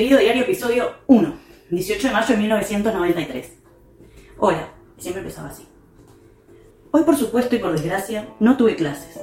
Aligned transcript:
Episodio 0.00 0.94
1, 1.08 1.34
18 1.70 2.08
de 2.08 2.14
mayo 2.14 2.28
de 2.28 2.36
1993. 2.38 3.52
Hola, 4.38 4.72
siempre 4.96 5.20
empezaba 5.20 5.50
así. 5.50 5.66
Hoy, 6.90 7.02
por 7.02 7.16
supuesto 7.16 7.54
y 7.54 7.58
por 7.58 7.72
desgracia, 7.72 8.26
no 8.40 8.56
tuve 8.56 8.76
clases. 8.76 9.20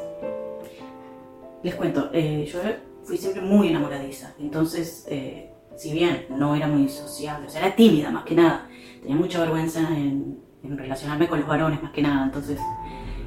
Les 1.63 1.73
cuento, 1.73 2.11
eh, 2.13 2.47
yo 2.53 2.59
fui 3.03 3.17
siempre 3.17 3.41
muy 3.41 3.69
enamoradiza. 3.69 4.35
Entonces, 4.39 5.07
eh, 5.09 5.51
si 5.75 5.93
bien 5.93 6.27
no 6.29 6.55
era 6.55 6.67
muy 6.67 6.87
sociable, 6.89 7.47
o 7.47 7.49
sea, 7.49 7.65
era 7.65 7.75
tímida 7.75 8.11
más 8.11 8.23
que 8.23 8.35
nada, 8.35 8.69
tenía 9.01 9.15
mucha 9.15 9.39
vergüenza 9.39 9.79
en, 9.79 10.39
en 10.61 10.77
relacionarme 10.77 11.27
con 11.27 11.39
los 11.39 11.47
varones 11.47 11.81
más 11.81 11.91
que 11.91 12.03
nada. 12.03 12.23
Entonces, 12.25 12.59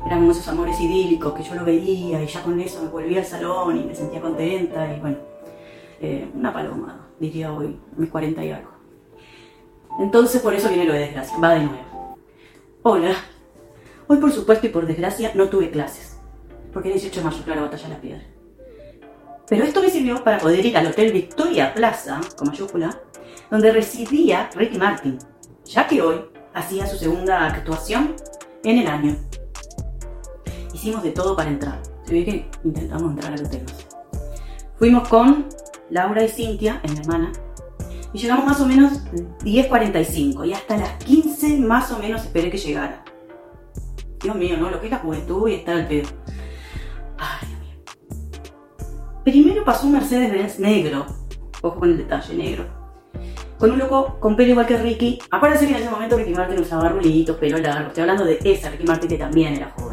eran 0.07 0.31
esos 0.31 0.47
amores 0.47 0.81
idílicos 0.81 1.35
que 1.35 1.43
yo 1.43 1.57
lo 1.57 1.65
veía 1.65 2.23
y 2.23 2.27
ya 2.29 2.45
con 2.45 2.61
eso 2.61 2.81
me 2.81 2.91
volvía 2.91 3.19
al 3.19 3.27
salón 3.27 3.77
y 3.77 3.83
me 3.83 3.95
sentía 3.97 4.21
contenta 4.21 4.95
y 4.97 5.01
bueno, 5.01 5.19
eh, 6.01 6.31
una 6.35 6.53
paloma, 6.53 7.09
diría 7.19 7.53
hoy, 7.53 7.79
mis 7.97 8.09
40 8.11 8.45
y 8.45 8.51
algo. 8.51 8.71
Entonces 10.01 10.41
por 10.41 10.55
eso 10.55 10.69
viene 10.69 10.87
lo 10.87 10.95
de 10.95 11.01
desgracia, 11.01 11.39
va 11.39 11.55
de 11.55 11.61
nuevo. 11.61 12.17
Hola, 12.83 13.15
hoy 14.07 14.17
por 14.17 14.33
supuesto 14.33 14.67
y 14.67 14.71
por 14.71 14.87
desgracia 14.87 15.33
no 15.35 15.49
tuve 15.49 15.71
clases, 15.71 16.19
porque 16.73 16.89
el 16.89 16.95
18 16.95 17.21
de 17.21 17.25
mayo, 17.27 17.45
claro, 17.45 17.63
batalla 17.63 17.89
la 17.89 18.01
piedra. 18.01 18.23
Pero 19.47 19.65
esto 19.65 19.83
me 19.83 19.91
sirvió 19.91 20.25
para 20.25 20.39
poder 20.39 20.65
ir 20.65 20.79
al 20.79 20.87
Hotel 20.87 21.13
Victoria 21.13 21.75
Plaza, 21.75 22.21
con 22.37 22.49
mayúscula, 22.49 22.99
donde 23.51 23.73
residía 23.73 24.49
Ricky 24.55 24.79
Martin, 24.79 25.19
ya 25.65 25.87
que 25.87 26.01
hoy 26.01 26.21
hacía 26.55 26.87
su 26.87 26.97
segunda 26.97 27.47
actuación 27.47 28.15
en 28.65 28.79
el 28.79 28.87
año. 28.87 29.17
Hicimos 30.73 31.03
de 31.03 31.11
todo 31.11 31.37
para 31.37 31.51
entrar. 31.51 31.83
Se 32.05 32.15
ve 32.15 32.25
que 32.25 32.51
intentamos 32.65 33.11
entrar 33.11 33.33
al 33.35 33.45
hotel. 33.45 33.67
Fuimos 34.79 35.09
con 35.09 35.47
Laura 35.91 36.25
y 36.25 36.29
Cintia, 36.29 36.81
mi 36.89 36.99
hermana, 36.99 37.33
y 38.13 38.19
llegamos 38.19 38.45
más 38.45 38.61
o 38.61 38.67
menos 38.67 39.05
10.45 39.45 40.47
y 40.47 40.53
hasta 40.53 40.77
las 40.77 41.05
15 41.05 41.59
más 41.59 41.91
o 41.93 41.99
menos 41.99 42.23
esperé 42.23 42.51
que 42.51 42.59
llegara. 42.59 43.05
Dios 44.23 44.37
mío, 44.37 44.57
¿no? 44.59 44.71
Lo 44.71 44.81
que 44.81 44.87
es 44.87 44.93
la 44.93 44.99
juventud 44.99 45.49
y 45.49 45.55
estar 45.55 45.77
al 45.77 45.89
pedo. 45.89 46.09
Ay, 47.19 47.49
Dios 47.49 47.61
mío. 47.61 49.15
Primero 49.25 49.65
pasó 49.65 49.87
un 49.87 49.95
Mercedes-Benz 49.95 50.59
negro, 50.59 51.07
ojo 51.63 51.79
con 51.79 51.91
el 51.91 51.99
detalle, 51.99 52.35
negro, 52.35 52.67
con 53.59 53.71
un 53.71 53.79
loco 53.79 54.19
con 54.21 54.37
pelo 54.37 54.51
igual 54.51 54.67
que 54.67 54.77
Ricky. 54.77 55.19
Acuérdense 55.31 55.67
que 55.67 55.73
en 55.73 55.83
ese 55.83 55.91
momento 55.91 56.17
Ricky 56.17 56.33
Martin 56.33 56.61
usaba 56.61 56.89
rulitos, 56.89 57.37
pelo 57.37 57.59
largo. 57.59 57.89
Estoy 57.89 58.03
hablando 58.03 58.25
de 58.25 58.39
esa 58.45 58.71
Ricky 58.71 58.85
Martin 58.85 59.09
que 59.09 59.19
también 59.19 59.55
era 59.55 59.75
joven. 59.79 59.90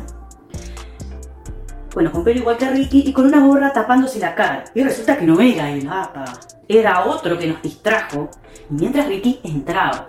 Bueno, 1.98 2.12
con 2.12 2.23
pelo 2.23 2.42
igual 2.42 2.58
que 2.58 2.70
Ricky 2.70 3.06
y 3.08 3.12
con 3.12 3.26
una 3.26 3.44
gorra 3.44 3.73
tapándose 3.73 4.20
la 4.20 4.36
cara. 4.36 4.66
Y 4.76 4.84
resulta 4.84 5.17
que 5.17 5.26
no 5.26 5.42
era 5.42 5.72
el 5.72 5.90
apa, 5.90 6.26
era 6.67 7.06
otro 7.06 7.40
que 7.40 7.48
nos 7.48 7.59
distrajo 7.59 8.30
mientras 8.70 9.08
Ricky 9.08 9.40
entraba. 9.44 10.06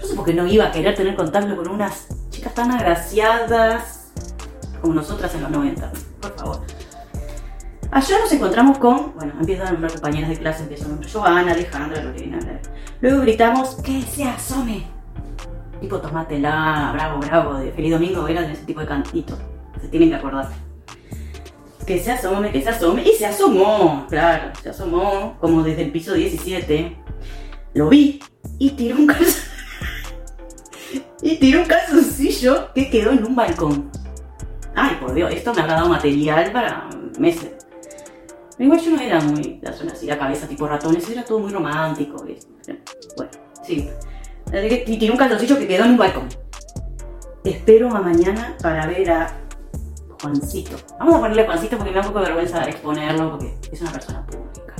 No 0.00 0.06
sé 0.06 0.14
por 0.14 0.24
qué 0.24 0.32
no 0.32 0.46
iba 0.46 0.66
a 0.66 0.70
querer 0.70 0.94
tener 0.94 1.16
contacto 1.16 1.56
con 1.56 1.66
unas 1.66 2.06
chicas 2.30 2.54
tan 2.54 2.70
agraciadas 2.70 4.12
como 4.80 4.94
nosotras 4.94 5.34
en 5.34 5.42
los 5.42 5.50
90. 5.50 5.90
Por 6.20 6.36
favor. 6.36 6.60
Allá 7.90 8.18
nos 8.20 8.30
encontramos 8.30 8.78
con, 8.78 9.14
bueno, 9.16 9.32
empiezan 9.40 9.66
a 9.66 9.70
nombrar 9.72 9.94
compañeras 9.94 10.30
de 10.30 10.36
clase 10.36 10.68
que 10.68 10.76
son 10.76 11.00
Joana, 11.12 11.54
Alejandra, 11.54 12.04
Lorena. 12.04 12.38
Luego 13.00 13.22
gritamos, 13.22 13.74
que 13.82 14.00
se 14.02 14.22
asome. 14.22 14.86
Tipo, 15.80 15.98
tomátela, 15.98 16.92
bravo, 16.92 17.18
bravo, 17.18 17.54
de 17.54 17.72
Feliz 17.72 17.90
Domingo, 17.90 18.28
eran 18.28 18.44
ese 18.44 18.62
tipo 18.62 18.78
de 18.78 18.86
cantito. 18.86 19.36
Se 19.80 19.88
tienen 19.88 20.10
que 20.10 20.14
acordar 20.14 20.48
que 21.86 21.98
se 21.98 22.12
asome, 22.12 22.50
que 22.50 22.62
se 22.62 22.70
asome. 22.70 23.02
Y 23.02 23.12
se 23.12 23.26
asomó, 23.26 24.06
claro, 24.08 24.52
se 24.62 24.70
asomó 24.70 25.36
como 25.40 25.62
desde 25.62 25.82
el 25.82 25.92
piso 25.92 26.14
17. 26.14 26.96
Lo 27.74 27.88
vi 27.88 28.20
y 28.58 28.70
tiró 28.70 28.96
un 28.96 29.06
calzoncillo. 29.06 29.50
y 31.22 31.36
tiró 31.36 31.60
un 31.60 31.66
calzoncillo 31.66 32.72
que 32.74 32.90
quedó 32.90 33.10
en 33.12 33.24
un 33.24 33.34
balcón. 33.34 33.90
Ay, 34.74 34.96
por 35.00 35.14
Dios, 35.14 35.32
esto 35.32 35.54
me 35.54 35.60
habrá 35.60 35.74
dado 35.74 35.88
material 35.88 36.50
para 36.52 36.88
meses. 37.18 37.52
Igual 38.58 38.80
yo 38.80 38.90
no 38.92 39.00
era 39.00 39.20
muy 39.20 39.58
la 39.62 39.72
zona 39.72 39.92
así, 39.92 40.06
la 40.06 40.18
cabeza 40.18 40.46
tipo 40.46 40.66
ratones, 40.66 41.08
era 41.08 41.24
todo 41.24 41.40
muy 41.40 41.50
romántico. 41.50 42.24
Bueno, 43.16 43.30
sí. 43.62 43.88
Y 44.86 44.98
tiró 44.98 45.14
un 45.14 45.18
calzoncillo 45.18 45.58
que 45.58 45.66
quedó 45.66 45.84
en 45.84 45.92
un 45.92 45.96
balcón. 45.96 46.28
Espero 47.44 47.94
a 47.94 48.00
mañana 48.00 48.56
para 48.62 48.86
ver 48.86 49.10
a 49.10 49.43
Juancito. 50.24 50.76
Vamos 50.98 51.16
a 51.16 51.20
ponerle 51.20 51.44
Juancito 51.44 51.76
porque 51.76 51.90
me 51.90 51.96
da 51.96 52.00
un 52.00 52.06
poco 52.06 52.20
de 52.20 52.26
vergüenza 52.26 52.64
exponerlo 52.64 53.30
porque 53.32 53.54
es 53.70 53.80
una 53.82 53.92
persona 53.92 54.26
pública. 54.26 54.74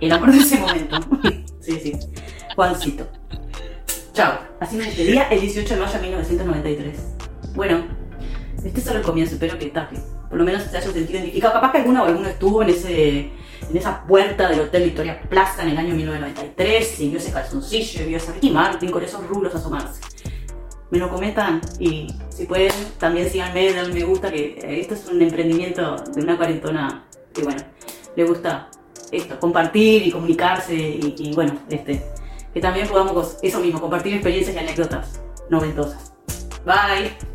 El 0.00 0.12
amor 0.12 0.32
de 0.32 0.38
ese 0.38 0.58
momento. 0.58 0.96
sí, 1.60 1.78
sí. 1.80 1.92
Juancito. 2.56 3.06
Chao. 4.12 4.38
Así 4.58 4.76
me 4.76 4.84
despedía 4.84 5.28
el 5.28 5.40
18 5.40 5.74
de 5.74 5.80
mayo 5.80 5.92
de 5.92 6.00
1993. 6.00 6.98
Bueno, 7.54 7.84
este 8.64 8.80
es 8.80 8.84
solo 8.84 8.98
el 8.98 9.04
comienzo, 9.04 9.34
espero 9.34 9.56
que 9.58 9.66
tape. 9.66 9.96
Por 10.28 10.38
lo 10.38 10.44
menos 10.44 10.64
se 10.64 10.76
haya 10.76 10.80
sentido 10.80 11.10
identificado. 11.10 11.54
Capaz 11.54 11.70
que 11.70 11.78
alguna 11.78 12.02
o 12.02 12.06
alguno 12.06 12.26
estuvo 12.26 12.62
en 12.62 12.70
ese 12.70 13.30
en 13.70 13.76
esa 13.76 14.04
puerta 14.04 14.48
del 14.48 14.60
Hotel 14.60 14.82
Victoria 14.82 15.22
Plaza 15.22 15.62
en 15.62 15.68
el 15.68 15.78
año 15.78 15.94
1993 15.94 17.00
y 17.00 17.08
vio 17.10 17.18
ese 17.18 17.30
calzoncillo 17.30 18.02
y 18.02 18.06
vio 18.06 18.18
a 18.18 18.32
Ricky 18.32 18.50
Martin 18.50 18.90
con 18.90 19.04
esos 19.04 19.24
rulos 19.28 19.54
asomarse 19.54 20.11
me 20.92 20.98
lo 20.98 21.08
comentan 21.08 21.62
y 21.80 22.06
si 22.28 22.44
pueden 22.44 22.70
también 22.98 23.28
síganme, 23.28 23.72
denme 23.72 23.94
me 23.94 24.04
gusta 24.04 24.30
que 24.30 24.58
esto 24.80 24.92
es 24.92 25.06
un 25.06 25.22
emprendimiento 25.22 25.96
de 25.96 26.22
una 26.22 26.36
cuarentona 26.36 27.06
que 27.32 27.42
bueno, 27.42 27.62
le 28.14 28.24
gusta 28.24 28.68
esto, 29.10 29.40
compartir 29.40 30.06
y 30.06 30.12
comunicarse 30.12 30.74
y, 30.74 31.32
bueno, 31.34 31.58
este, 31.70 32.02
que 32.52 32.60
también 32.60 32.88
podamos 32.88 33.38
eso 33.42 33.60
mismo, 33.60 33.80
compartir 33.80 34.14
experiencias 34.14 34.54
y 34.54 34.58
anécdotas 34.58 35.20
noventosas. 35.48 36.12
Bye. 36.66 37.31